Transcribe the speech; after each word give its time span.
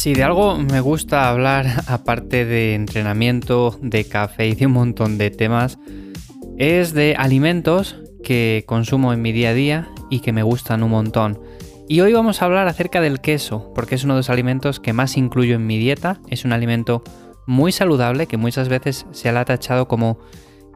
Si 0.00 0.14
de 0.14 0.24
algo 0.24 0.56
me 0.56 0.80
gusta 0.80 1.28
hablar, 1.28 1.66
aparte 1.86 2.46
de 2.46 2.74
entrenamiento, 2.74 3.78
de 3.82 4.06
café 4.06 4.48
y 4.48 4.54
de 4.54 4.64
un 4.64 4.72
montón 4.72 5.18
de 5.18 5.30
temas, 5.30 5.78
es 6.56 6.94
de 6.94 7.16
alimentos 7.18 7.98
que 8.24 8.64
consumo 8.66 9.12
en 9.12 9.20
mi 9.20 9.32
día 9.32 9.50
a 9.50 9.52
día 9.52 9.90
y 10.08 10.20
que 10.20 10.32
me 10.32 10.42
gustan 10.42 10.82
un 10.82 10.92
montón. 10.92 11.38
Y 11.86 12.00
hoy 12.00 12.14
vamos 12.14 12.40
a 12.40 12.46
hablar 12.46 12.66
acerca 12.66 13.02
del 13.02 13.20
queso, 13.20 13.74
porque 13.74 13.96
es 13.96 14.04
uno 14.04 14.14
de 14.14 14.20
los 14.20 14.30
alimentos 14.30 14.80
que 14.80 14.94
más 14.94 15.18
incluyo 15.18 15.56
en 15.56 15.66
mi 15.66 15.76
dieta. 15.76 16.18
Es 16.28 16.46
un 16.46 16.54
alimento 16.54 17.02
muy 17.46 17.70
saludable 17.70 18.26
que 18.26 18.38
muchas 18.38 18.70
veces 18.70 19.04
se 19.10 19.30
le 19.30 19.38
ha 19.38 19.44
tachado 19.44 19.86
como 19.86 20.18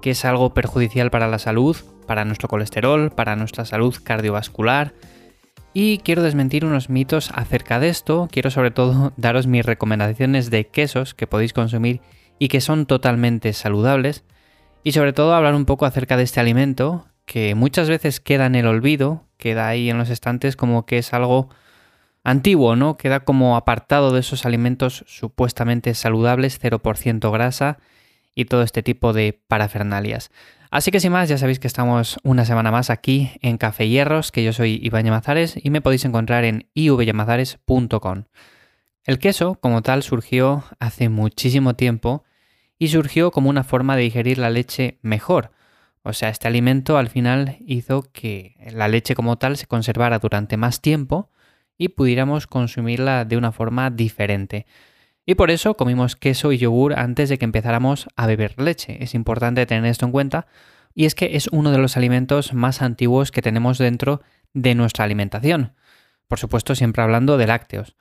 que 0.03 0.11
es 0.11 0.23
algo 0.27 0.53
perjudicial 0.53 1.11
para 1.11 1.29
la 1.29 1.39
salud, 1.39 1.79
para 2.07 2.27
nuestro 2.27 2.49
colesterol, 2.49 3.11
para 3.11 3.37
nuestra 3.37 3.65
salud 3.65 3.95
cardiovascular. 4.05 4.93
Y 5.77 5.99
quiero 5.99 6.23
desmentir 6.23 6.65
unos 6.65 6.89
mitos 6.89 7.33
acerca 7.35 7.81
de 7.81 7.89
esto. 7.89 8.29
Quiero 8.31 8.53
sobre 8.53 8.71
todo 8.71 9.13
daros 9.17 9.49
mis 9.49 9.67
recomendaciones 9.67 10.49
de 10.49 10.69
quesos 10.69 11.15
que 11.15 11.27
podéis 11.27 11.53
consumir 11.53 12.01
y 12.39 12.47
que 12.47 12.61
son 12.61 12.87
totalmente 12.87 13.53
saludables. 13.53 14.25
Y 14.85 14.93
sobre 14.93 15.13
todo 15.13 15.35
hablar 15.35 15.55
un 15.57 15.65
poco 15.65 15.85
acerca 15.85 16.17
de 16.17 16.23
este 16.23 16.39
alimento 16.39 17.09
que 17.27 17.57
muchas 17.57 17.89
veces 17.89 18.21
queda 18.21 18.47
en 18.47 18.55
el 18.55 18.69
olvido, 18.69 19.25
queda 19.37 19.67
ahí 19.67 19.91
en 19.91 19.99
los 19.99 20.11
estantes 20.11 20.57
como 20.57 20.87
que 20.87 20.99
es 20.99 21.13
algo 21.13 21.49
antiguo, 22.23 22.77
¿no? 22.77 22.97
Queda 22.97 23.21
como 23.21 23.57
apartado 23.57 24.13
de 24.13 24.21
esos 24.21 24.47
alimentos 24.47 25.05
supuestamente 25.09 25.95
saludables, 25.95 26.61
0% 26.63 27.33
grasa 27.33 27.79
y 28.35 28.45
todo 28.45 28.63
este 28.63 28.83
tipo 28.83 29.13
de 29.13 29.41
parafernalias. 29.49 30.31
Así 30.75 30.91
que 30.91 30.99
sin 30.99 31.13
más, 31.13 31.29
ya 31.29 31.39
sabéis 31.39 31.61
que 31.61 31.69
estamos 31.69 32.19
una 32.25 32.45
semana 32.45 32.73
más 32.73 32.91
aquí 32.91 33.31
en 33.43 33.59
Café 33.59 33.89
Hierros, 33.89 34.33
que 34.33 34.43
yo 34.43 34.53
soy 34.53 34.81
Iván 34.83 35.05
Llamazares 35.05 35.55
y 35.63 35.71
me 35.71 35.81
podéis 35.81 36.05
encontrar 36.05 36.45
en 36.45 36.69
ivyamazares.com. 36.75 38.25
El 39.05 39.21
queso, 39.21 39.55
como 39.55 39.83
tal, 39.83 40.03
surgió 40.03 40.65
hace 40.81 41.09
muchísimo 41.09 41.77
tiempo 41.77 42.25
y 42.77 42.89
surgió 42.89 43.31
como 43.31 43.51
una 43.51 43.63
forma 43.63 43.95
de 43.95 44.03
digerir 44.03 44.39
la 44.39 44.51
leche 44.51 44.99
mejor. 45.01 45.53
O 46.03 46.13
sea, 46.13 46.29
este 46.29 46.49
alimento 46.49 46.99
al 46.99 47.09
final 47.09 47.57
hizo 47.65 48.03
que 48.13 48.57
la 48.73 48.89
leche 48.89 49.15
como 49.15 49.39
tal 49.39 49.57
se 49.57 49.69
conservara 49.69 50.19
durante 50.19 50.57
más 50.57 50.81
tiempo 50.81 51.31
y 51.79 51.91
pudiéramos 51.91 52.49
consumirla 52.49 53.25
de 53.25 53.37
una 53.37 53.53
forma 53.53 53.91
diferente. 53.91 54.67
Y 55.27 55.37
por 55.37 55.51
eso 55.51 55.75
comimos 55.75 56.17
queso 56.17 56.53
y 56.53 56.59
yogur 56.59 56.99
antes 56.99 57.29
de 57.29 57.39
que 57.39 57.45
empezáramos 57.45 58.09
a 58.15 58.27
beber 58.27 58.61
leche. 58.61 59.03
Es 59.03 59.15
importante 59.15 59.65
tener 59.67 59.87
esto 59.87 60.05
en 60.07 60.13
cuenta 60.13 60.47
y 60.95 61.07
es 61.07 61.15
que 61.15 61.37
es 61.37 61.49
uno 61.51 61.71
de 61.71 61.79
los 61.79 61.97
alimentos 61.97 62.53
más 62.53 62.83
antiguos 62.83 63.31
que 63.31 63.43
tenemos 63.43 63.79
dentro 63.79 64.23
de 64.53 64.75
nuestra 64.75 65.05
alimentación. 65.05 65.73
Por 66.29 66.39
supuesto, 66.39 66.75
siempre 66.75 67.03
hablando 67.03 67.37
de 67.39 67.47
lácteos. 67.47 67.97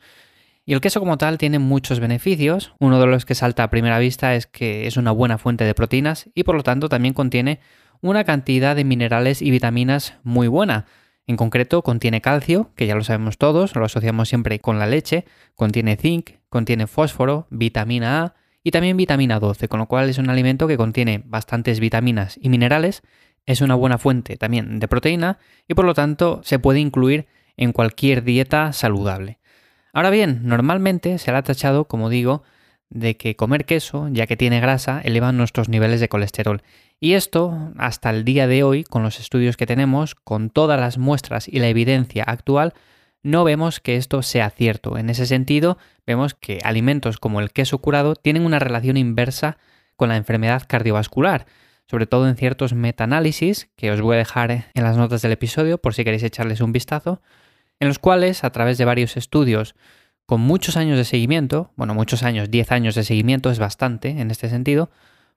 Y 0.65 0.73
el 0.73 0.81
queso 0.81 0.99
como 0.99 1.17
tal 1.17 1.37
tiene 1.37 1.59
muchos 1.59 1.99
beneficios. 1.99 2.73
Uno 2.79 2.99
de 2.99 3.07
los 3.07 3.25
que 3.25 3.35
salta 3.35 3.63
a 3.63 3.69
primera 3.69 3.99
vista 3.99 4.35
es 4.35 4.47
que 4.47 4.87
es 4.87 4.95
una 4.95 5.11
buena 5.11 5.37
fuente 5.37 5.65
de 5.65 5.73
proteínas 5.73 6.29
y 6.33 6.43
por 6.43 6.55
lo 6.55 6.63
tanto 6.63 6.87
también 6.87 7.13
contiene 7.13 7.59
una 8.01 8.23
cantidad 8.23 8.75
de 8.75 8.83
minerales 8.83 9.41
y 9.41 9.49
vitaminas 9.49 10.15
muy 10.23 10.47
buena. 10.47 10.85
En 11.25 11.37
concreto, 11.37 11.83
contiene 11.83 12.21
calcio, 12.21 12.71
que 12.75 12.85
ya 12.85 12.95
lo 12.95 13.03
sabemos 13.03 13.37
todos, 13.37 13.75
lo 13.75 13.85
asociamos 13.85 14.27
siempre 14.27 14.59
con 14.59 14.77
la 14.77 14.87
leche, 14.87 15.25
contiene 15.55 15.95
zinc, 15.95 16.31
contiene 16.53 16.87
fósforo, 16.87 17.47
vitamina 17.49 18.23
A 18.23 18.35
y 18.63 18.69
también 18.71 18.95
vitamina 18.95 19.39
12, 19.39 19.67
con 19.67 19.79
lo 19.79 19.87
cual 19.87 20.07
es 20.07 20.19
un 20.19 20.29
alimento 20.29 20.67
que 20.67 20.77
contiene 20.77 21.23
bastantes 21.25 21.79
vitaminas 21.79 22.39
y 22.39 22.49
minerales, 22.49 23.01
es 23.47 23.61
una 23.61 23.75
buena 23.75 23.97
fuente 23.97 24.37
también 24.37 24.79
de 24.79 24.87
proteína 24.87 25.39
y 25.67 25.73
por 25.73 25.83
lo 25.83 25.95
tanto 25.95 26.41
se 26.43 26.59
puede 26.59 26.79
incluir 26.79 27.25
en 27.57 27.73
cualquier 27.73 28.23
dieta 28.23 28.71
saludable. 28.71 29.39
Ahora 29.93 30.11
bien, 30.11 30.41
normalmente 30.43 31.17
se 31.17 31.31
ha 31.31 31.41
tachado, 31.41 31.85
como 31.85 32.09
digo, 32.09 32.43
de 32.89 33.17
que 33.17 33.35
comer 33.35 33.65
queso, 33.65 34.07
ya 34.09 34.27
que 34.27 34.37
tiene 34.37 34.59
grasa, 34.59 35.01
eleva 35.03 35.31
nuestros 35.31 35.69
niveles 35.69 35.99
de 35.99 36.09
colesterol. 36.09 36.61
Y 36.99 37.13
esto, 37.13 37.71
hasta 37.77 38.11
el 38.11 38.23
día 38.23 38.45
de 38.45 38.61
hoy, 38.61 38.83
con 38.83 39.01
los 39.01 39.19
estudios 39.19 39.57
que 39.57 39.65
tenemos, 39.65 40.13
con 40.13 40.51
todas 40.51 40.79
las 40.79 40.99
muestras 40.99 41.47
y 41.47 41.59
la 41.59 41.67
evidencia 41.67 42.23
actual, 42.23 42.73
no 43.23 43.43
vemos 43.43 43.79
que 43.79 43.95
esto 43.95 44.21
sea 44.21 44.49
cierto. 44.49 44.97
En 44.97 45.09
ese 45.09 45.25
sentido, 45.25 45.77
vemos 46.05 46.33
que 46.33 46.59
alimentos 46.63 47.17
como 47.17 47.39
el 47.39 47.51
queso 47.51 47.79
curado 47.79 48.15
tienen 48.15 48.45
una 48.45 48.59
relación 48.59 48.97
inversa 48.97 49.57
con 49.95 50.09
la 50.09 50.17
enfermedad 50.17 50.63
cardiovascular, 50.67 51.45
sobre 51.89 52.05
todo 52.05 52.27
en 52.27 52.35
ciertos 52.35 52.73
metaanálisis, 52.73 53.69
que 53.75 53.91
os 53.91 54.01
voy 54.01 54.15
a 54.15 54.19
dejar 54.19 54.51
en 54.51 54.83
las 54.83 54.97
notas 54.97 55.21
del 55.21 55.31
episodio 55.31 55.77
por 55.77 55.93
si 55.93 56.03
queréis 56.03 56.23
echarles 56.23 56.61
un 56.61 56.73
vistazo, 56.73 57.21
en 57.79 57.87
los 57.87 57.99
cuales, 57.99 58.43
a 58.43 58.51
través 58.51 58.77
de 58.77 58.85
varios 58.85 59.17
estudios 59.17 59.75
con 60.25 60.41
muchos 60.41 60.77
años 60.77 60.97
de 60.97 61.03
seguimiento, 61.03 61.71
bueno, 61.75 61.93
muchos 61.93 62.23
años, 62.23 62.49
10 62.49 62.71
años 62.71 62.95
de 62.95 63.03
seguimiento 63.03 63.51
es 63.51 63.59
bastante 63.59 64.09
en 64.09 64.31
este 64.31 64.49
sentido, 64.49 64.89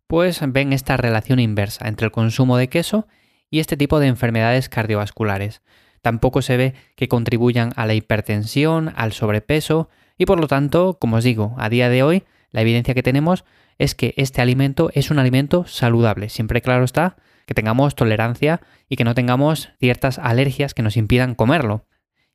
pues 0.06 0.40
ven 0.46 0.72
esta 0.72 0.96
relación 0.96 1.40
inversa 1.40 1.88
entre 1.88 2.06
el 2.06 2.12
consumo 2.12 2.56
de 2.56 2.68
queso 2.68 3.08
y 3.50 3.58
este 3.58 3.76
tipo 3.76 3.98
de 3.98 4.06
enfermedades 4.06 4.68
cardiovasculares. 4.68 5.62
Tampoco 6.06 6.40
se 6.40 6.56
ve 6.56 6.74
que 6.94 7.08
contribuyan 7.08 7.72
a 7.74 7.84
la 7.84 7.94
hipertensión, 7.94 8.92
al 8.94 9.12
sobrepeso 9.12 9.88
y 10.16 10.24
por 10.24 10.38
lo 10.38 10.46
tanto, 10.46 10.98
como 11.00 11.16
os 11.16 11.24
digo, 11.24 11.56
a 11.58 11.68
día 11.68 11.88
de 11.88 12.04
hoy 12.04 12.22
la 12.52 12.60
evidencia 12.60 12.94
que 12.94 13.02
tenemos 13.02 13.44
es 13.76 13.96
que 13.96 14.14
este 14.16 14.40
alimento 14.40 14.88
es 14.94 15.10
un 15.10 15.18
alimento 15.18 15.66
saludable, 15.66 16.28
siempre 16.28 16.62
claro 16.62 16.84
está 16.84 17.16
que 17.44 17.54
tengamos 17.54 17.96
tolerancia 17.96 18.60
y 18.88 18.94
que 18.94 19.02
no 19.02 19.16
tengamos 19.16 19.70
ciertas 19.80 20.20
alergias 20.20 20.74
que 20.74 20.82
nos 20.82 20.96
impidan 20.96 21.34
comerlo. 21.34 21.86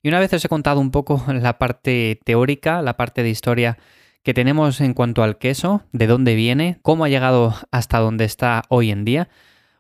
Y 0.03 0.09
una 0.09 0.19
vez 0.19 0.33
os 0.33 0.43
he 0.43 0.49
contado 0.49 0.81
un 0.81 0.91
poco 0.91 1.23
la 1.33 1.57
parte 1.57 2.19
teórica, 2.25 2.81
la 2.81 2.97
parte 2.97 3.23
de 3.23 3.29
historia 3.29 3.77
que 4.21 4.33
tenemos 4.33 4.81
en 4.81 4.93
cuanto 4.93 5.23
al 5.23 5.37
queso, 5.37 5.85
de 5.93 6.07
dónde 6.07 6.35
viene, 6.35 6.79
cómo 6.81 7.05
ha 7.05 7.09
llegado 7.09 7.55
hasta 7.71 7.99
donde 7.99 8.25
está 8.25 8.63
hoy 8.67 8.91
en 8.91 9.05
día, 9.05 9.29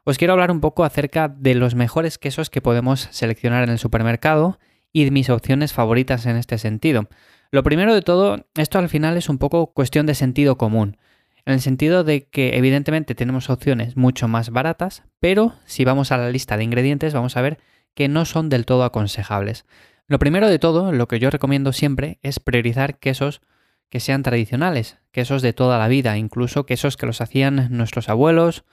os 0.03 0.17
quiero 0.17 0.33
hablar 0.33 0.51
un 0.51 0.61
poco 0.61 0.83
acerca 0.83 1.27
de 1.27 1.55
los 1.55 1.75
mejores 1.75 2.17
quesos 2.17 2.49
que 2.49 2.61
podemos 2.61 3.07
seleccionar 3.11 3.63
en 3.63 3.69
el 3.69 3.79
supermercado 3.79 4.59
y 4.91 5.05
de 5.05 5.11
mis 5.11 5.29
opciones 5.29 5.73
favoritas 5.73 6.25
en 6.25 6.37
este 6.37 6.57
sentido. 6.57 7.07
Lo 7.51 7.63
primero 7.63 7.93
de 7.93 8.01
todo, 8.01 8.47
esto 8.55 8.79
al 8.79 8.89
final 8.89 9.17
es 9.17 9.29
un 9.29 9.37
poco 9.37 9.73
cuestión 9.73 10.05
de 10.05 10.15
sentido 10.15 10.57
común, 10.57 10.97
en 11.45 11.53
el 11.53 11.61
sentido 11.61 12.03
de 12.03 12.27
que 12.27 12.57
evidentemente 12.57 13.15
tenemos 13.15 13.49
opciones 13.49 13.97
mucho 13.97 14.27
más 14.27 14.51
baratas, 14.51 15.03
pero 15.19 15.55
si 15.65 15.85
vamos 15.85 16.11
a 16.11 16.17
la 16.17 16.29
lista 16.29 16.57
de 16.57 16.63
ingredientes 16.63 17.13
vamos 17.13 17.37
a 17.37 17.41
ver 17.41 17.59
que 17.93 18.07
no 18.07 18.25
son 18.25 18.49
del 18.49 18.65
todo 18.65 18.83
aconsejables. 18.83 19.65
Lo 20.07 20.19
primero 20.19 20.49
de 20.49 20.59
todo, 20.59 20.91
lo 20.91 21.07
que 21.07 21.19
yo 21.19 21.29
recomiendo 21.29 21.73
siempre 21.73 22.19
es 22.21 22.39
priorizar 22.39 22.99
quesos 22.99 23.41
que 23.89 23.99
sean 23.99 24.23
tradicionales, 24.23 24.97
quesos 25.11 25.41
de 25.41 25.53
toda 25.53 25.77
la 25.77 25.87
vida, 25.87 26.17
incluso 26.17 26.65
quesos 26.65 26.95
que 26.95 27.05
los 27.05 27.21
hacían 27.21 27.67
nuestros 27.71 28.07
abuelos, 28.07 28.63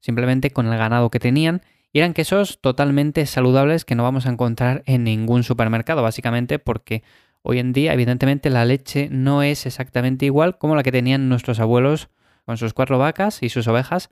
simplemente 0.00 0.50
con 0.50 0.66
el 0.66 0.78
ganado 0.78 1.10
que 1.10 1.20
tenían, 1.20 1.62
y 1.92 2.00
eran 2.00 2.12
quesos 2.12 2.60
totalmente 2.60 3.24
saludables 3.26 3.84
que 3.84 3.94
no 3.94 4.02
vamos 4.02 4.26
a 4.26 4.30
encontrar 4.30 4.82
en 4.86 5.04
ningún 5.04 5.42
supermercado, 5.42 6.02
básicamente 6.02 6.58
porque 6.58 7.02
hoy 7.42 7.58
en 7.58 7.72
día, 7.72 7.94
evidentemente, 7.94 8.50
la 8.50 8.64
leche 8.64 9.08
no 9.10 9.42
es 9.42 9.64
exactamente 9.64 10.26
igual 10.26 10.58
como 10.58 10.76
la 10.76 10.82
que 10.82 10.92
tenían 10.92 11.28
nuestros 11.28 11.60
abuelos 11.60 12.08
con 12.44 12.58
sus 12.58 12.74
cuatro 12.74 12.98
vacas 12.98 13.42
y 13.42 13.48
sus 13.48 13.66
ovejas 13.68 14.10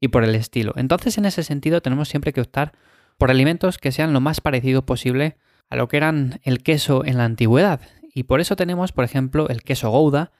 y 0.00 0.08
por 0.08 0.24
el 0.24 0.34
estilo. 0.34 0.72
Entonces, 0.76 1.16
en 1.18 1.26
ese 1.26 1.44
sentido, 1.44 1.80
tenemos 1.80 2.08
siempre 2.08 2.32
que 2.32 2.40
optar 2.40 2.72
por 3.18 3.30
alimentos 3.30 3.78
que 3.78 3.92
sean 3.92 4.12
lo 4.12 4.20
más 4.20 4.40
parecido 4.40 4.84
posible 4.84 5.36
a 5.70 5.76
lo 5.76 5.88
que 5.88 5.96
eran 5.96 6.40
el 6.42 6.62
queso 6.62 7.04
en 7.04 7.18
la 7.18 7.24
antigüedad 7.24 7.80
y 8.14 8.24
por 8.24 8.40
eso 8.40 8.56
tenemos, 8.56 8.92
por 8.92 9.04
ejemplo, 9.04 9.48
el 9.48 9.62
queso 9.62 9.90
Gouda, 9.90 10.32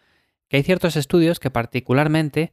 que 0.48 0.58
hay 0.58 0.62
ciertos 0.62 0.96
estudios 0.96 1.40
que 1.40 1.50
particularmente 1.50 2.52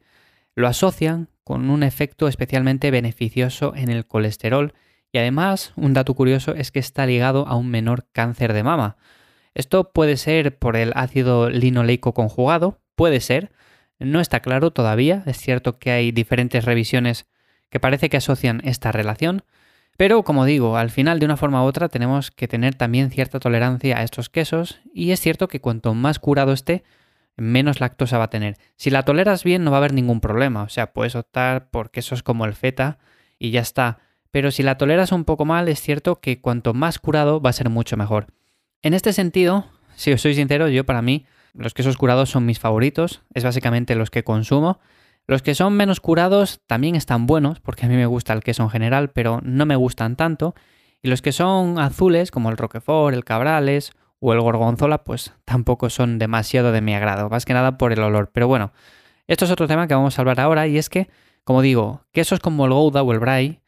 lo 0.54 0.66
asocian 0.66 1.28
con 1.50 1.68
un 1.68 1.82
efecto 1.82 2.28
especialmente 2.28 2.92
beneficioso 2.92 3.72
en 3.74 3.90
el 3.90 4.06
colesterol 4.06 4.72
y 5.10 5.18
además 5.18 5.72
un 5.74 5.94
dato 5.94 6.14
curioso 6.14 6.54
es 6.54 6.70
que 6.70 6.78
está 6.78 7.06
ligado 7.06 7.48
a 7.48 7.56
un 7.56 7.68
menor 7.68 8.06
cáncer 8.12 8.52
de 8.52 8.62
mama. 8.62 8.98
Esto 9.52 9.90
puede 9.92 10.16
ser 10.16 10.56
por 10.56 10.76
el 10.76 10.92
ácido 10.94 11.50
linoleico 11.50 12.14
conjugado, 12.14 12.78
puede 12.94 13.18
ser, 13.18 13.50
no 13.98 14.20
está 14.20 14.38
claro 14.38 14.70
todavía, 14.70 15.24
es 15.26 15.38
cierto 15.38 15.80
que 15.80 15.90
hay 15.90 16.12
diferentes 16.12 16.64
revisiones 16.64 17.26
que 17.68 17.80
parece 17.80 18.10
que 18.10 18.18
asocian 18.18 18.60
esta 18.62 18.92
relación, 18.92 19.42
pero 19.96 20.22
como 20.22 20.44
digo, 20.44 20.76
al 20.76 20.90
final 20.90 21.18
de 21.18 21.24
una 21.24 21.36
forma 21.36 21.64
u 21.64 21.66
otra 21.66 21.88
tenemos 21.88 22.30
que 22.30 22.46
tener 22.46 22.76
también 22.76 23.10
cierta 23.10 23.40
tolerancia 23.40 23.98
a 23.98 24.04
estos 24.04 24.30
quesos 24.30 24.78
y 24.94 25.10
es 25.10 25.18
cierto 25.18 25.48
que 25.48 25.60
cuanto 25.60 25.94
más 25.94 26.20
curado 26.20 26.52
esté, 26.52 26.84
menos 27.36 27.80
lactosa 27.80 28.18
va 28.18 28.24
a 28.24 28.30
tener. 28.30 28.56
Si 28.76 28.90
la 28.90 29.04
toleras 29.04 29.44
bien 29.44 29.64
no 29.64 29.70
va 29.70 29.78
a 29.78 29.80
haber 29.80 29.94
ningún 29.94 30.20
problema, 30.20 30.62
o 30.62 30.68
sea, 30.68 30.92
puedes 30.92 31.14
optar 31.14 31.70
por 31.70 31.90
quesos 31.90 32.22
como 32.22 32.44
el 32.44 32.54
feta 32.54 32.98
y 33.38 33.50
ya 33.50 33.60
está. 33.60 33.98
Pero 34.30 34.50
si 34.50 34.62
la 34.62 34.78
toleras 34.78 35.12
un 35.12 35.24
poco 35.24 35.44
mal, 35.44 35.68
es 35.68 35.80
cierto 35.80 36.20
que 36.20 36.40
cuanto 36.40 36.74
más 36.74 36.98
curado 36.98 37.40
va 37.40 37.50
a 37.50 37.54
ser 37.54 37.68
mucho 37.70 37.96
mejor. 37.96 38.26
En 38.82 38.94
este 38.94 39.12
sentido, 39.12 39.66
si 39.96 40.12
os 40.12 40.20
soy 40.20 40.34
sincero, 40.34 40.68
yo 40.68 40.86
para 40.86 41.02
mí 41.02 41.26
los 41.52 41.74
quesos 41.74 41.96
curados 41.96 42.30
son 42.30 42.46
mis 42.46 42.60
favoritos, 42.60 43.22
es 43.34 43.44
básicamente 43.44 43.94
los 43.96 44.10
que 44.10 44.22
consumo 44.22 44.80
los 45.30 45.42
que 45.42 45.54
son 45.54 45.74
menos 45.74 46.00
curados 46.00 46.60
también 46.66 46.96
están 46.96 47.28
buenos, 47.28 47.60
porque 47.60 47.86
a 47.86 47.88
mí 47.88 47.94
me 47.94 48.06
gusta 48.06 48.32
el 48.32 48.42
queso 48.42 48.64
en 48.64 48.70
general, 48.70 49.10
pero 49.10 49.40
no 49.44 49.64
me 49.64 49.76
gustan 49.76 50.16
tanto. 50.16 50.56
Y 51.02 51.08
los 51.08 51.22
que 51.22 51.30
son 51.30 51.78
azules, 51.78 52.32
como 52.32 52.50
el 52.50 52.56
Roquefort, 52.56 53.14
el 53.14 53.24
Cabrales 53.24 53.92
o 54.20 54.32
el 54.32 54.40
gorgonzola, 54.40 55.02
pues 55.02 55.32
tampoco 55.44 55.90
son 55.90 56.18
demasiado 56.18 56.72
de 56.72 56.80
mi 56.80 56.94
agrado, 56.94 57.28
más 57.28 57.44
que 57.44 57.54
nada 57.54 57.78
por 57.78 57.92
el 57.92 58.02
olor. 58.02 58.30
Pero 58.32 58.46
bueno, 58.46 58.72
esto 59.26 59.44
es 59.46 59.50
otro 59.50 59.66
tema 59.66 59.88
que 59.88 59.94
vamos 59.94 60.18
a 60.18 60.22
hablar 60.22 60.40
ahora 60.40 60.66
y 60.66 60.78
es 60.78 60.88
que, 60.88 61.08
como 61.44 61.62
digo, 61.62 62.04
quesos 62.12 62.40
como 62.40 62.66
el 62.66 62.72
Gouda 62.72 63.02
o 63.02 63.12
el 63.12 63.18
Brie 63.18 63.60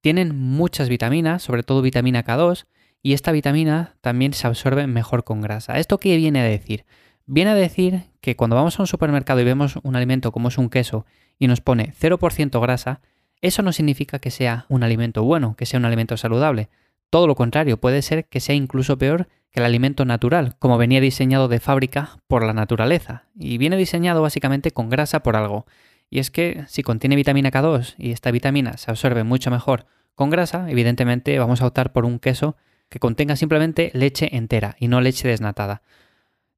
tienen 0.00 0.36
muchas 0.36 0.88
vitaminas, 0.88 1.42
sobre 1.42 1.64
todo 1.64 1.82
vitamina 1.82 2.24
K2, 2.24 2.66
y 3.02 3.12
esta 3.12 3.32
vitamina 3.32 3.96
también 4.00 4.32
se 4.32 4.46
absorbe 4.46 4.86
mejor 4.86 5.24
con 5.24 5.40
grasa. 5.40 5.78
¿Esto 5.78 5.98
qué 5.98 6.16
viene 6.16 6.40
a 6.40 6.44
decir? 6.44 6.86
Viene 7.26 7.50
a 7.50 7.54
decir 7.54 8.04
que 8.20 8.36
cuando 8.36 8.56
vamos 8.56 8.78
a 8.78 8.82
un 8.82 8.86
supermercado 8.86 9.40
y 9.40 9.44
vemos 9.44 9.78
un 9.82 9.96
alimento 9.96 10.30
como 10.30 10.48
es 10.48 10.58
un 10.58 10.70
queso 10.70 11.06
y 11.38 11.48
nos 11.48 11.60
pone 11.60 11.92
0% 12.00 12.60
grasa, 12.60 13.00
eso 13.40 13.62
no 13.62 13.72
significa 13.72 14.18
que 14.18 14.30
sea 14.30 14.66
un 14.68 14.82
alimento 14.82 15.24
bueno, 15.24 15.56
que 15.56 15.66
sea 15.66 15.78
un 15.78 15.84
alimento 15.84 16.16
saludable. 16.16 16.68
Todo 17.10 17.26
lo 17.26 17.34
contrario, 17.34 17.78
puede 17.78 18.02
ser 18.02 18.26
que 18.26 18.40
sea 18.40 18.54
incluso 18.54 18.98
peor 18.98 19.28
que 19.50 19.60
el 19.60 19.66
alimento 19.66 20.04
natural, 20.04 20.56
como 20.58 20.78
venía 20.78 21.00
diseñado 21.00 21.48
de 21.48 21.60
fábrica 21.60 22.18
por 22.26 22.44
la 22.44 22.52
naturaleza. 22.52 23.24
Y 23.34 23.58
viene 23.58 23.76
diseñado 23.76 24.22
básicamente 24.22 24.70
con 24.70 24.90
grasa 24.90 25.22
por 25.22 25.36
algo. 25.36 25.66
Y 26.10 26.18
es 26.18 26.30
que 26.30 26.64
si 26.68 26.82
contiene 26.82 27.16
vitamina 27.16 27.50
K2 27.50 27.94
y 27.98 28.12
esta 28.12 28.30
vitamina 28.30 28.76
se 28.76 28.90
absorbe 28.90 29.24
mucho 29.24 29.50
mejor 29.50 29.86
con 30.14 30.30
grasa, 30.30 30.70
evidentemente 30.70 31.38
vamos 31.38 31.62
a 31.62 31.66
optar 31.66 31.92
por 31.92 32.04
un 32.04 32.18
queso 32.18 32.56
que 32.88 32.98
contenga 32.98 33.36
simplemente 33.36 33.90
leche 33.94 34.36
entera 34.36 34.76
y 34.78 34.88
no 34.88 35.00
leche 35.00 35.28
desnatada. 35.28 35.82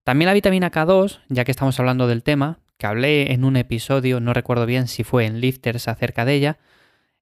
También 0.04 0.26
la 0.26 0.34
vitamina 0.34 0.70
K2, 0.70 1.20
ya 1.28 1.44
que 1.44 1.50
estamos 1.50 1.78
hablando 1.78 2.06
del 2.06 2.22
tema, 2.22 2.60
que 2.78 2.86
hablé 2.86 3.32
en 3.32 3.44
un 3.44 3.56
episodio, 3.56 4.20
no 4.20 4.32
recuerdo 4.32 4.64
bien 4.66 4.88
si 4.88 5.04
fue 5.04 5.26
en 5.26 5.40
Lifters 5.40 5.88
acerca 5.88 6.24
de 6.24 6.34
ella, 6.34 6.58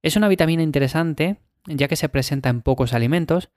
es 0.03 0.17
una 0.17 0.29
vitamina 0.29 0.63
interesante 0.63 1.39
ya 1.67 1.89
que 1.89 1.97
se 1.97 2.09
presenta 2.09 2.49
en 2.49 2.63
pocos 2.63 2.93
alimentos 2.93 3.51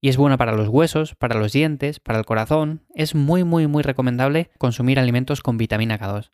y 0.00 0.08
es 0.08 0.16
buena 0.16 0.36
para 0.36 0.52
los 0.52 0.68
huesos, 0.68 1.14
para 1.14 1.38
los 1.38 1.52
dientes, 1.52 2.00
para 2.00 2.18
el 2.18 2.24
corazón. 2.24 2.82
Es 2.94 3.14
muy 3.14 3.44
muy 3.44 3.66
muy 3.66 3.82
recomendable 3.82 4.50
consumir 4.58 4.98
alimentos 4.98 5.40
con 5.40 5.56
vitamina 5.56 5.98
K2. 5.98 6.30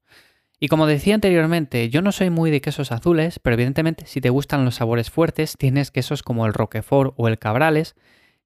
Y 0.58 0.68
como 0.68 0.86
decía 0.86 1.14
anteriormente, 1.14 1.88
yo 1.88 2.02
no 2.02 2.12
soy 2.12 2.28
muy 2.28 2.50
de 2.50 2.60
quesos 2.60 2.92
azules, 2.92 3.38
pero 3.38 3.54
evidentemente 3.54 4.04
si 4.06 4.20
te 4.20 4.28
gustan 4.28 4.64
los 4.64 4.74
sabores 4.74 5.10
fuertes, 5.10 5.54
tienes 5.56 5.90
quesos 5.90 6.22
como 6.22 6.44
el 6.46 6.52
Roquefort 6.52 7.14
o 7.16 7.28
el 7.28 7.38
Cabrales, 7.38 7.94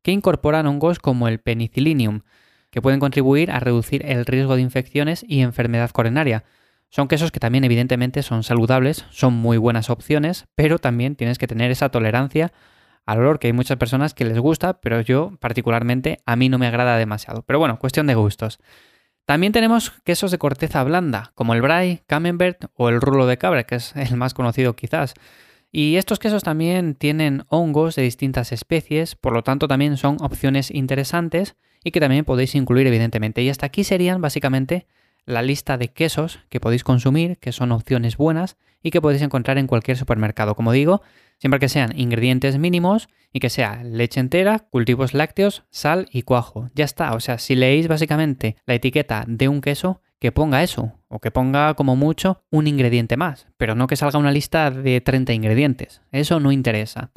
que 0.02 0.12
incorporan 0.12 0.66
hongos 0.66 1.00
como 1.00 1.26
el 1.26 1.40
penicillium, 1.40 2.20
que 2.70 2.82
pueden 2.82 3.00
contribuir 3.00 3.50
a 3.50 3.58
reducir 3.58 4.04
el 4.06 4.26
riesgo 4.26 4.54
de 4.54 4.62
infecciones 4.62 5.24
y 5.26 5.40
enfermedad 5.40 5.90
coronaria. 5.90 6.44
Son 6.88 7.08
quesos 7.08 7.32
que 7.32 7.40
también 7.40 7.64
evidentemente 7.64 8.22
son 8.22 8.44
saludables, 8.44 9.06
son 9.10 9.34
muy 9.34 9.56
buenas 9.56 9.90
opciones, 9.90 10.46
pero 10.54 10.78
también 10.78 11.16
tienes 11.16 11.38
que 11.38 11.48
tener 11.48 11.72
esa 11.72 11.88
tolerancia 11.88 12.52
al 13.06 13.18
olor 13.20 13.38
que 13.38 13.48
hay 13.48 13.52
muchas 13.52 13.76
personas 13.76 14.14
que 14.14 14.24
les 14.24 14.38
gusta, 14.38 14.80
pero 14.80 15.00
yo 15.00 15.36
particularmente 15.40 16.18
a 16.26 16.36
mí 16.36 16.48
no 16.48 16.58
me 16.58 16.66
agrada 16.66 16.96
demasiado. 16.96 17.42
Pero 17.42 17.58
bueno, 17.58 17.78
cuestión 17.78 18.06
de 18.06 18.14
gustos. 18.14 18.58
También 19.26 19.52
tenemos 19.52 19.90
quesos 20.04 20.30
de 20.30 20.38
corteza 20.38 20.84
blanda, 20.84 21.32
como 21.34 21.54
el 21.54 21.62
brie, 21.62 22.02
camembert 22.06 22.66
o 22.74 22.90
el 22.90 23.00
rulo 23.00 23.26
de 23.26 23.38
cabra, 23.38 23.64
que 23.64 23.76
es 23.76 23.94
el 23.96 24.16
más 24.16 24.34
conocido 24.34 24.76
quizás. 24.76 25.14
Y 25.72 25.96
estos 25.96 26.18
quesos 26.18 26.44
también 26.44 26.94
tienen 26.94 27.44
hongos 27.48 27.96
de 27.96 28.02
distintas 28.02 28.52
especies, 28.52 29.16
por 29.16 29.32
lo 29.32 29.42
tanto 29.42 29.66
también 29.66 29.96
son 29.96 30.18
opciones 30.20 30.70
interesantes 30.70 31.56
y 31.82 31.90
que 31.90 32.00
también 32.00 32.24
podéis 32.24 32.54
incluir 32.54 32.86
evidentemente. 32.86 33.42
Y 33.42 33.50
hasta 33.50 33.66
aquí 33.66 33.82
serían 33.82 34.20
básicamente 34.20 34.86
la 35.26 35.42
lista 35.42 35.78
de 35.78 35.88
quesos 35.88 36.40
que 36.48 36.60
podéis 36.60 36.84
consumir, 36.84 37.38
que 37.38 37.52
son 37.52 37.72
opciones 37.72 38.16
buenas 38.16 38.56
y 38.82 38.90
que 38.90 39.00
podéis 39.00 39.22
encontrar 39.22 39.58
en 39.58 39.66
cualquier 39.66 39.96
supermercado. 39.96 40.54
Como 40.54 40.72
digo, 40.72 41.02
siempre 41.38 41.60
que 41.60 41.68
sean 41.68 41.98
ingredientes 41.98 42.58
mínimos 42.58 43.08
y 43.32 43.40
que 43.40 43.50
sea 43.50 43.82
leche 43.82 44.20
entera, 44.20 44.58
cultivos 44.58 45.14
lácteos, 45.14 45.64
sal 45.70 46.06
y 46.12 46.22
cuajo. 46.22 46.70
Ya 46.74 46.84
está, 46.84 47.14
o 47.14 47.20
sea, 47.20 47.38
si 47.38 47.54
leéis 47.54 47.88
básicamente 47.88 48.56
la 48.66 48.74
etiqueta 48.74 49.24
de 49.26 49.48
un 49.48 49.60
queso, 49.60 50.00
que 50.24 50.32
ponga 50.32 50.62
eso, 50.62 50.92
o 51.08 51.18
que 51.18 51.30
ponga 51.30 51.74
como 51.74 51.96
mucho 51.96 52.42
un 52.50 52.66
ingrediente 52.66 53.18
más, 53.18 53.46
pero 53.58 53.74
no 53.74 53.86
que 53.86 53.96
salga 53.96 54.18
una 54.18 54.32
lista 54.32 54.70
de 54.70 55.02
30 55.02 55.34
ingredientes. 55.34 56.00
Eso 56.12 56.40
no 56.40 56.50
interesa. 56.50 57.10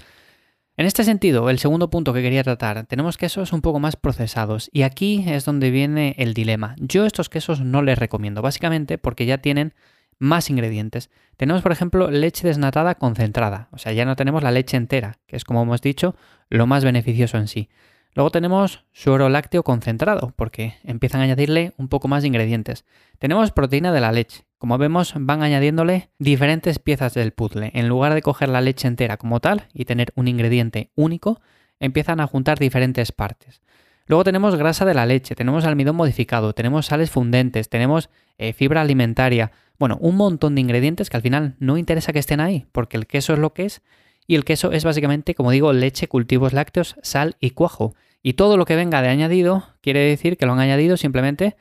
En 0.79 0.85
este 0.85 1.03
sentido, 1.03 1.49
el 1.49 1.57
segundo 1.57 1.89
punto 1.89 2.13
que 2.13 2.21
quería 2.21 2.43
tratar, 2.43 2.85
tenemos 2.85 3.17
quesos 3.17 3.51
un 3.51 3.61
poco 3.61 3.79
más 3.79 3.95
procesados 3.95 4.69
y 4.71 4.83
aquí 4.83 5.25
es 5.25 5.43
donde 5.43 5.71
viene 5.71 6.13
el 6.19 6.35
dilema. 6.35 6.75
Yo 6.77 7.07
estos 7.07 7.29
quesos 7.29 7.61
no 7.61 7.81
les 7.81 7.97
recomiendo, 7.97 8.43
básicamente 8.43 8.99
porque 8.99 9.25
ya 9.25 9.39
tienen 9.39 9.73
más 10.19 10.51
ingredientes. 10.51 11.09
Tenemos, 11.35 11.63
por 11.63 11.71
ejemplo, 11.71 12.11
leche 12.11 12.47
desnatada 12.47 12.93
concentrada, 12.93 13.69
o 13.71 13.79
sea, 13.79 13.91
ya 13.91 14.05
no 14.05 14.15
tenemos 14.15 14.43
la 14.43 14.51
leche 14.51 14.77
entera, 14.77 15.17
que 15.25 15.35
es 15.35 15.45
como 15.45 15.63
hemos 15.63 15.81
dicho, 15.81 16.15
lo 16.47 16.67
más 16.67 16.83
beneficioso 16.83 17.39
en 17.39 17.47
sí. 17.47 17.69
Luego 18.13 18.29
tenemos 18.29 18.85
suero 18.91 19.29
lácteo 19.29 19.63
concentrado, 19.63 20.31
porque 20.35 20.75
empiezan 20.83 21.21
a 21.21 21.23
añadirle 21.23 21.73
un 21.77 21.87
poco 21.87 22.07
más 22.07 22.21
de 22.21 22.27
ingredientes. 22.27 22.85
Tenemos 23.17 23.51
proteína 23.51 23.91
de 23.91 24.01
la 24.01 24.11
leche. 24.11 24.46
Como 24.57 24.79
vemos, 24.79 25.13
van 25.15 25.43
añadiéndole 25.43 26.09
diferentes 26.17 26.79
piezas 26.79 27.13
del 27.13 27.31
puzzle. 27.31 27.71
En 27.75 27.87
lugar 27.87 28.15
de 28.15 28.23
coger 28.23 28.49
la 28.49 28.61
leche 28.61 28.87
entera 28.87 29.17
como 29.17 29.39
tal 29.39 29.67
y 29.71 29.85
tener 29.85 30.11
un 30.15 30.27
ingrediente 30.27 30.89
único, 30.95 31.41
empiezan 31.79 32.19
a 32.19 32.27
juntar 32.27 32.57
diferentes 32.57 33.11
partes. 33.11 33.61
Luego 34.07 34.23
tenemos 34.23 34.55
grasa 34.55 34.85
de 34.85 34.95
la 34.95 35.05
leche, 35.05 35.35
tenemos 35.35 35.65
almidón 35.65 35.95
modificado, 35.95 36.53
tenemos 36.53 36.87
sales 36.87 37.11
fundentes, 37.11 37.69
tenemos 37.69 38.09
eh, 38.39 38.53
fibra 38.53 38.81
alimentaria. 38.81 39.51
Bueno, 39.77 39.97
un 40.01 40.15
montón 40.15 40.55
de 40.55 40.61
ingredientes 40.61 41.09
que 41.09 41.17
al 41.17 41.23
final 41.23 41.55
no 41.59 41.77
interesa 41.77 42.13
que 42.13 42.19
estén 42.19 42.39
ahí, 42.39 42.65
porque 42.71 42.97
el 42.97 43.05
queso 43.05 43.33
es 43.33 43.39
lo 43.39 43.53
que 43.53 43.65
es. 43.65 43.81
Y 44.25 44.35
el 44.35 44.43
queso 44.43 44.71
es 44.71 44.83
básicamente, 44.83 45.35
como 45.35 45.51
digo, 45.51 45.71
leche, 45.71 46.07
cultivos 46.07 46.53
lácteos, 46.53 46.95
sal 47.03 47.35
y 47.39 47.51
cuajo. 47.51 47.93
Y 48.23 48.33
todo 48.33 48.57
lo 48.57 48.65
que 48.65 48.75
venga 48.75 49.01
de 49.01 49.09
añadido 49.09 49.63
quiere 49.81 49.99
decir 49.99 50.37
que 50.37 50.45
lo 50.45 50.53
han 50.53 50.59
añadido 50.59 50.97
simplemente 50.97 51.55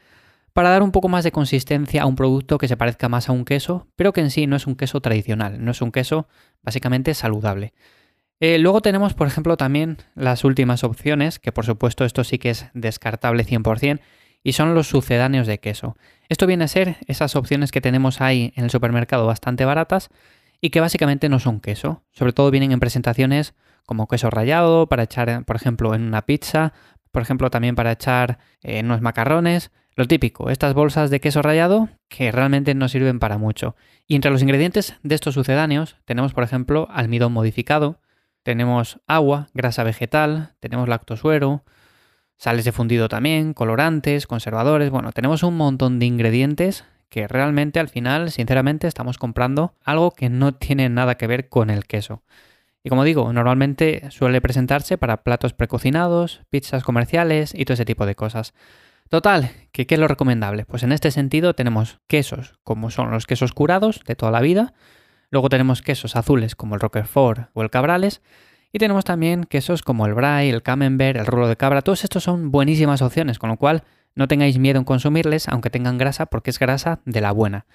para 0.56 0.70
dar 0.70 0.82
un 0.82 0.90
poco 0.90 1.10
más 1.10 1.22
de 1.22 1.32
consistencia 1.32 2.00
a 2.00 2.06
un 2.06 2.16
producto 2.16 2.56
que 2.56 2.66
se 2.66 2.78
parezca 2.78 3.10
más 3.10 3.28
a 3.28 3.32
un 3.32 3.44
queso, 3.44 3.88
pero 3.94 4.14
que 4.14 4.22
en 4.22 4.30
sí 4.30 4.46
no 4.46 4.56
es 4.56 4.66
un 4.66 4.74
queso 4.74 5.02
tradicional, 5.02 5.62
no 5.62 5.70
es 5.70 5.82
un 5.82 5.92
queso 5.92 6.28
básicamente 6.62 7.12
saludable. 7.12 7.74
Eh, 8.40 8.56
luego 8.56 8.80
tenemos, 8.80 9.12
por 9.12 9.26
ejemplo, 9.26 9.58
también 9.58 9.98
las 10.14 10.44
últimas 10.44 10.82
opciones, 10.82 11.38
que 11.38 11.52
por 11.52 11.66
supuesto 11.66 12.06
esto 12.06 12.24
sí 12.24 12.38
que 12.38 12.48
es 12.48 12.70
descartable 12.72 13.44
100%, 13.44 14.00
y 14.42 14.54
son 14.54 14.74
los 14.74 14.86
sucedáneos 14.86 15.46
de 15.46 15.60
queso. 15.60 15.94
Esto 16.30 16.46
viene 16.46 16.64
a 16.64 16.68
ser 16.68 16.96
esas 17.06 17.36
opciones 17.36 17.70
que 17.70 17.82
tenemos 17.82 18.22
ahí 18.22 18.54
en 18.56 18.64
el 18.64 18.70
supermercado 18.70 19.26
bastante 19.26 19.66
baratas 19.66 20.08
y 20.62 20.70
que 20.70 20.80
básicamente 20.80 21.28
no 21.28 21.38
son 21.38 21.60
queso. 21.60 22.02
Sobre 22.12 22.32
todo 22.32 22.50
vienen 22.50 22.72
en 22.72 22.80
presentaciones 22.80 23.52
como 23.84 24.08
queso 24.08 24.30
rallado 24.30 24.88
para 24.88 25.02
echar, 25.02 25.44
por 25.44 25.56
ejemplo, 25.56 25.94
en 25.94 26.00
una 26.00 26.22
pizza, 26.22 26.72
por 27.12 27.20
ejemplo, 27.20 27.50
también 27.50 27.74
para 27.74 27.92
echar 27.92 28.38
en 28.62 28.86
unos 28.86 29.02
macarrones. 29.02 29.70
Lo 29.98 30.06
típico, 30.06 30.50
estas 30.50 30.74
bolsas 30.74 31.08
de 31.08 31.20
queso 31.20 31.40
rallado 31.40 31.88
que 32.08 32.30
realmente 32.30 32.74
no 32.74 32.86
sirven 32.86 33.18
para 33.18 33.38
mucho. 33.38 33.76
Y 34.06 34.14
entre 34.14 34.30
los 34.30 34.42
ingredientes 34.42 34.94
de 35.02 35.14
estos 35.14 35.32
sucedáneos 35.32 35.96
tenemos, 36.04 36.34
por 36.34 36.44
ejemplo, 36.44 36.86
almidón 36.90 37.32
modificado, 37.32 37.98
tenemos 38.42 39.00
agua, 39.06 39.48
grasa 39.54 39.84
vegetal, 39.84 40.52
tenemos 40.60 40.86
lactosuero, 40.86 41.64
sales 42.36 42.66
de 42.66 42.72
fundido 42.72 43.08
también, 43.08 43.54
colorantes, 43.54 44.26
conservadores, 44.26 44.90
bueno, 44.90 45.12
tenemos 45.12 45.42
un 45.42 45.56
montón 45.56 45.98
de 45.98 46.04
ingredientes 46.04 46.84
que 47.08 47.26
realmente 47.26 47.80
al 47.80 47.88
final, 47.88 48.30
sinceramente, 48.30 48.88
estamos 48.88 49.16
comprando 49.16 49.72
algo 49.82 50.10
que 50.10 50.28
no 50.28 50.52
tiene 50.52 50.90
nada 50.90 51.14
que 51.14 51.26
ver 51.26 51.48
con 51.48 51.70
el 51.70 51.86
queso. 51.86 52.22
Y 52.84 52.90
como 52.90 53.02
digo, 53.02 53.32
normalmente 53.32 54.10
suele 54.10 54.42
presentarse 54.42 54.98
para 54.98 55.22
platos 55.22 55.54
precocinados, 55.54 56.42
pizzas 56.50 56.84
comerciales 56.84 57.54
y 57.54 57.64
todo 57.64 57.74
ese 57.74 57.86
tipo 57.86 58.04
de 58.04 58.14
cosas. 58.14 58.52
Total, 59.08 59.50
¿qué, 59.72 59.86
¿qué 59.86 59.94
es 59.94 60.00
lo 60.00 60.08
recomendable? 60.08 60.64
Pues 60.64 60.82
en 60.82 60.92
este 60.92 61.10
sentido 61.10 61.54
tenemos 61.54 62.00
quesos 62.06 62.58
como 62.64 62.90
son 62.90 63.10
los 63.10 63.26
quesos 63.26 63.52
curados 63.52 64.00
de 64.06 64.16
toda 64.16 64.32
la 64.32 64.40
vida, 64.40 64.74
Luego 65.30 65.48
tenemos 65.48 65.82
quesos 65.82 66.16
azules 66.16 66.54
como 66.54 66.74
el 66.74 66.80
Roquefort 66.80 67.50
o 67.52 67.62
el 67.62 67.70
Cabrales. 67.70 68.22
Y 68.72 68.78
tenemos 68.78 69.04
también 69.04 69.44
quesos 69.44 69.82
como 69.82 70.06
el 70.06 70.14
Brie, 70.14 70.50
el 70.50 70.62
Camembert, 70.62 71.18
el 71.18 71.26
rulo 71.26 71.48
de 71.48 71.56
cabra. 71.56 71.82
Todos 71.82 72.04
estos 72.04 72.24
son 72.24 72.50
buenísimas 72.50 73.00
opciones, 73.00 73.38
con 73.38 73.48
lo 73.48 73.56
cual 73.56 73.84
no 74.14 74.28
tengáis 74.28 74.58
miedo 74.58 74.78
en 74.78 74.84
consumirles, 74.84 75.48
aunque 75.48 75.70
tengan 75.70 75.98
grasa, 75.98 76.26
porque 76.26 76.50
es 76.50 76.58
grasa 76.58 77.00
de 77.04 77.20
la 77.20 77.32
buena. 77.32 77.66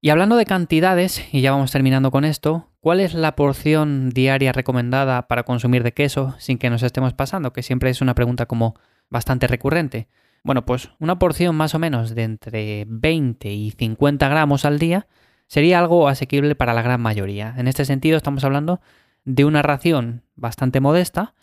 Y 0.00 0.10
hablando 0.10 0.36
de 0.36 0.44
cantidades, 0.44 1.24
y 1.32 1.40
ya 1.40 1.52
vamos 1.52 1.70
terminando 1.70 2.10
con 2.10 2.24
esto, 2.24 2.68
¿cuál 2.80 3.00
es 3.00 3.14
la 3.14 3.36
porción 3.36 4.10
diaria 4.10 4.52
recomendada 4.52 5.28
para 5.28 5.44
consumir 5.44 5.82
de 5.82 5.94
queso 5.94 6.34
sin 6.38 6.58
que 6.58 6.68
nos 6.68 6.82
estemos 6.82 7.14
pasando? 7.14 7.52
Que 7.52 7.62
siempre 7.62 7.88
es 7.90 8.02
una 8.02 8.14
pregunta 8.14 8.44
como 8.44 8.74
bastante 9.08 9.46
recurrente. 9.46 10.08
Bueno, 10.44 10.66
pues 10.66 10.90
una 10.98 11.18
porción 11.18 11.56
más 11.56 11.74
o 11.74 11.78
menos 11.78 12.14
de 12.14 12.22
entre 12.22 12.84
20 12.86 13.50
y 13.50 13.70
50 13.70 14.28
gramos 14.28 14.66
al 14.66 14.78
día 14.78 15.06
sería 15.46 15.78
algo 15.78 16.06
asequible 16.06 16.54
para 16.54 16.74
la 16.74 16.82
gran 16.82 17.00
mayoría. 17.00 17.54
En 17.56 17.66
este 17.66 17.86
sentido 17.86 18.18
estamos 18.18 18.44
hablando 18.44 18.82
de 19.24 19.46
una 19.46 19.62
ración 19.62 20.22
bastante 20.36 20.80
modesta 20.80 21.34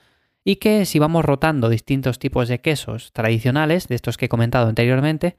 y 0.43 0.57
que 0.57 0.85
si 0.85 0.99
vamos 0.99 1.25
rotando 1.25 1.67
distintos 1.67 2.19
tipos 2.19 2.47
de 2.47 2.61
quesos 2.61 3.11
tradicionales, 3.11 3.87
de 3.87 3.95
estos 3.95 4.17
que 4.17 4.25
he 4.25 4.29
comentado 4.29 4.69
anteriormente, 4.69 5.35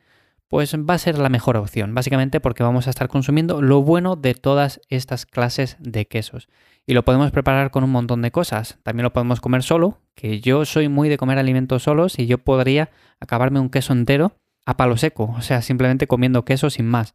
pues 0.48 0.74
va 0.74 0.94
a 0.94 0.98
ser 0.98 1.16
la 1.18 1.28
mejor 1.28 1.56
opción, 1.56 1.94
básicamente 1.94 2.40
porque 2.40 2.64
vamos 2.64 2.88
a 2.88 2.90
estar 2.90 3.06
consumiendo 3.06 3.62
lo 3.62 3.80
bueno 3.82 4.16
de 4.16 4.34
todas 4.34 4.80
estas 4.88 5.24
clases 5.24 5.76
de 5.78 6.08
quesos. 6.08 6.48
Y 6.86 6.94
lo 6.94 7.04
podemos 7.04 7.30
preparar 7.30 7.70
con 7.70 7.84
un 7.84 7.90
montón 7.90 8.22
de 8.22 8.32
cosas. 8.32 8.78
También 8.82 9.04
lo 9.04 9.12
podemos 9.12 9.40
comer 9.40 9.62
solo, 9.62 10.00
que 10.14 10.40
yo 10.40 10.64
soy 10.64 10.88
muy 10.88 11.08
de 11.08 11.16
comer 11.16 11.38
alimentos 11.38 11.84
solos 11.84 12.18
y 12.18 12.26
yo 12.26 12.38
podría 12.38 12.90
acabarme 13.20 13.60
un 13.60 13.70
queso 13.70 13.92
entero 13.92 14.32
a 14.66 14.76
palo 14.76 14.96
seco, 14.96 15.34
o 15.36 15.42
sea, 15.42 15.62
simplemente 15.62 16.06
comiendo 16.06 16.44
queso 16.44 16.70
sin 16.70 16.86
más. 16.86 17.14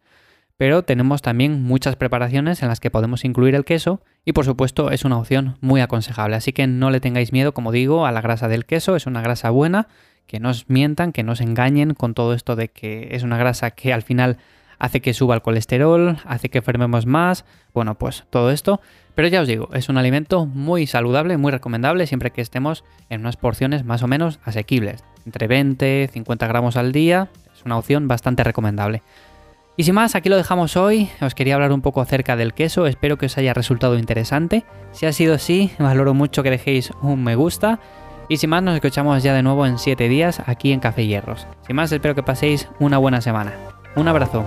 Pero 0.58 0.84
tenemos 0.84 1.22
también 1.22 1.62
muchas 1.64 1.96
preparaciones 1.96 2.64
en 2.64 2.70
las 2.70 2.80
que 2.80 2.90
podemos 2.90 3.26
incluir 3.26 3.54
el 3.56 3.66
queso 3.66 4.02
y 4.26 4.34
por 4.34 4.44
supuesto 4.44 4.90
es 4.90 5.06
una 5.06 5.20
opción 5.20 5.58
muy 5.62 5.82
aconsejable. 5.82 6.36
Así 6.36 6.52
que 6.52 6.66
no 6.66 6.90
le 6.90 7.00
tengáis 7.00 7.32
miedo, 7.32 7.54
como 7.54 7.72
digo, 7.72 8.08
a 8.08 8.12
la 8.12 8.22
grasa 8.22 8.48
del 8.48 8.66
queso, 8.66 8.96
es 8.96 9.06
una 9.06 9.22
grasa 9.22 9.50
buena, 9.52 9.88
que 10.26 10.40
no 10.40 10.50
os 10.50 10.68
mientan, 10.68 11.12
que 11.12 11.24
no 11.24 11.34
os 11.34 11.42
engañen 11.42 11.94
con 11.94 12.14
todo 12.14 12.34
esto 12.34 12.56
de 12.56 12.70
que 12.70 13.10
es 13.12 13.24
una 13.24 13.38
grasa 13.38 13.72
que 13.72 13.94
al 13.94 14.02
final 14.02 14.38
hace 14.80 15.02
que 15.02 15.14
suba 15.14 15.36
el 15.36 15.42
colesterol, 15.42 16.18
hace 16.26 16.50
que 16.50 16.60
enfermemos 16.60 17.06
más, 17.06 17.46
bueno, 17.74 17.96
pues 17.96 18.26
todo 18.30 18.52
esto. 18.52 18.82
Pero 19.18 19.30
ya 19.30 19.42
os 19.42 19.48
digo, 19.48 19.70
es 19.74 19.90
un 19.90 19.98
alimento 19.98 20.46
muy 20.46 20.86
saludable, 20.86 21.38
muy 21.38 21.52
recomendable, 21.52 22.06
siempre 22.06 22.30
que 22.30 22.40
estemos 22.40 22.84
en 23.10 23.22
unas 23.22 23.36
porciones 23.36 23.84
más 23.84 24.04
o 24.04 24.08
menos 24.08 24.40
asequibles. 24.46 25.04
Entre 25.26 25.48
20, 25.48 26.12
50 26.14 26.46
gramos 26.46 26.78
al 26.78 26.92
día, 26.92 27.28
es 27.52 27.66
una 27.66 27.80
opción 27.80 28.08
bastante 28.08 28.44
recomendable. 28.44 29.02
Y 29.76 29.86
sin 29.86 29.96
más, 29.96 30.14
aquí 30.14 30.30
lo 30.30 30.38
dejamos 30.38 30.78
hoy. 30.78 31.10
Os 31.20 31.34
quería 31.34 31.56
hablar 31.56 31.72
un 31.72 31.82
poco 31.82 32.00
acerca 32.00 32.36
del 32.36 32.54
queso, 32.54 32.86
espero 32.86 33.18
que 33.18 33.26
os 33.26 33.36
haya 33.40 33.56
resultado 33.56 33.98
interesante. 33.98 34.66
Si 34.92 35.08
ha 35.08 35.12
sido 35.12 35.34
así, 35.34 35.72
valoro 35.80 36.14
mucho 36.14 36.44
que 36.44 36.52
dejéis 36.52 36.92
un 37.02 37.24
me 37.24 37.34
gusta. 37.34 37.80
Y 38.30 38.38
sin 38.38 38.52
más, 38.52 38.62
nos 38.62 38.76
escuchamos 38.76 39.24
ya 39.24 39.34
de 39.34 39.42
nuevo 39.42 39.66
en 39.66 39.80
7 39.80 40.10
días 40.10 40.44
aquí 40.46 40.74
en 40.74 40.80
Café 40.80 41.08
Hierros. 41.08 41.48
Sin 41.66 41.76
más, 41.76 41.92
espero 41.92 42.14
que 42.14 42.22
paséis 42.22 42.70
una 42.78 43.00
buena 43.00 43.20
semana. 43.22 43.52
Un 43.96 44.10
abrazo. 44.10 44.46